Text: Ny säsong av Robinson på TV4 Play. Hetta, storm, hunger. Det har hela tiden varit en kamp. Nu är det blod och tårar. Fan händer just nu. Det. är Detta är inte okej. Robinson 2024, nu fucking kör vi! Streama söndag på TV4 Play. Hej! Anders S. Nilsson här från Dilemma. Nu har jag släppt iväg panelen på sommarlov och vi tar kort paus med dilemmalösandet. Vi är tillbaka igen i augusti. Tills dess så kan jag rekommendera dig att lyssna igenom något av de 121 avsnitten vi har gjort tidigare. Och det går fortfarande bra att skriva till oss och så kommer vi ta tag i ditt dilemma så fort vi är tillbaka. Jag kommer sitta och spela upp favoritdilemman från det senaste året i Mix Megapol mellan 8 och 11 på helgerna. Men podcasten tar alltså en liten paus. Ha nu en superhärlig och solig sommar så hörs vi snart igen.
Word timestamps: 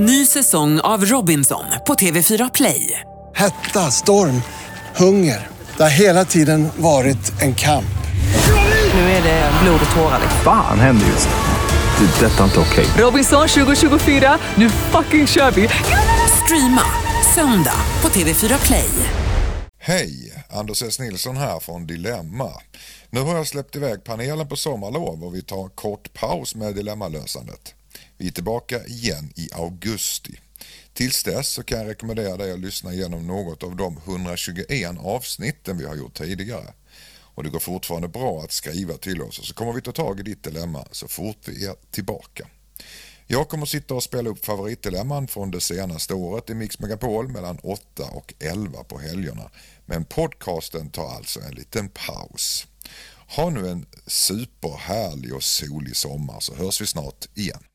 Ny 0.00 0.26
säsong 0.26 0.80
av 0.80 1.04
Robinson 1.04 1.64
på 1.86 1.94
TV4 1.94 2.50
Play. 2.54 3.00
Hetta, 3.34 3.90
storm, 3.90 4.42
hunger. 4.96 5.48
Det 5.76 5.82
har 5.82 5.90
hela 5.90 6.24
tiden 6.24 6.68
varit 6.76 7.42
en 7.42 7.54
kamp. 7.54 7.98
Nu 8.94 9.00
är 9.00 9.22
det 9.22 9.52
blod 9.62 9.80
och 9.90 9.96
tårar. 9.96 10.20
Fan 10.44 10.80
händer 10.80 11.06
just 11.06 11.28
nu. 11.28 12.06
Det. 12.06 12.26
är 12.26 12.30
Detta 12.30 12.40
är 12.40 12.44
inte 12.44 12.60
okej. 12.60 12.86
Robinson 13.04 13.48
2024, 13.48 14.38
nu 14.54 14.70
fucking 14.70 15.26
kör 15.26 15.50
vi! 15.50 15.68
Streama 16.44 16.84
söndag 17.34 17.80
på 18.00 18.08
TV4 18.08 18.66
Play. 18.66 18.90
Hej! 19.78 20.44
Anders 20.50 20.82
S. 20.82 20.98
Nilsson 20.98 21.36
här 21.36 21.60
från 21.60 21.86
Dilemma. 21.86 22.50
Nu 23.10 23.20
har 23.20 23.36
jag 23.36 23.46
släppt 23.46 23.76
iväg 23.76 24.04
panelen 24.04 24.48
på 24.48 24.56
sommarlov 24.56 25.24
och 25.24 25.34
vi 25.34 25.42
tar 25.42 25.68
kort 25.68 26.12
paus 26.12 26.54
med 26.54 26.74
dilemmalösandet. 26.74 27.74
Vi 28.18 28.26
är 28.26 28.32
tillbaka 28.32 28.86
igen 28.86 29.32
i 29.36 29.48
augusti. 29.52 30.40
Tills 30.92 31.24
dess 31.24 31.48
så 31.48 31.62
kan 31.62 31.78
jag 31.78 31.88
rekommendera 31.88 32.36
dig 32.36 32.52
att 32.52 32.60
lyssna 32.60 32.92
igenom 32.92 33.26
något 33.26 33.62
av 33.62 33.76
de 33.76 33.96
121 33.96 34.98
avsnitten 34.98 35.78
vi 35.78 35.84
har 35.84 35.96
gjort 35.96 36.18
tidigare. 36.18 36.72
Och 37.34 37.44
det 37.44 37.50
går 37.50 37.60
fortfarande 37.60 38.08
bra 38.08 38.40
att 38.40 38.52
skriva 38.52 38.94
till 38.94 39.22
oss 39.22 39.38
och 39.38 39.44
så 39.44 39.54
kommer 39.54 39.72
vi 39.72 39.82
ta 39.82 39.92
tag 39.92 40.20
i 40.20 40.22
ditt 40.22 40.42
dilemma 40.42 40.84
så 40.90 41.08
fort 41.08 41.48
vi 41.48 41.66
är 41.66 41.74
tillbaka. 41.90 42.48
Jag 43.26 43.48
kommer 43.48 43.66
sitta 43.66 43.94
och 43.94 44.02
spela 44.02 44.30
upp 44.30 44.44
favoritdilemman 44.44 45.28
från 45.28 45.50
det 45.50 45.60
senaste 45.60 46.14
året 46.14 46.50
i 46.50 46.54
Mix 46.54 46.78
Megapol 46.78 47.28
mellan 47.28 47.58
8 47.62 48.02
och 48.12 48.34
11 48.38 48.84
på 48.84 48.98
helgerna. 48.98 49.50
Men 49.86 50.04
podcasten 50.04 50.90
tar 50.90 51.08
alltså 51.08 51.40
en 51.40 51.54
liten 51.54 51.88
paus. 51.88 52.66
Ha 53.36 53.50
nu 53.50 53.68
en 53.68 53.86
superhärlig 54.06 55.34
och 55.34 55.42
solig 55.42 55.96
sommar 55.96 56.40
så 56.40 56.54
hörs 56.54 56.80
vi 56.80 56.86
snart 56.86 57.26
igen. 57.34 57.67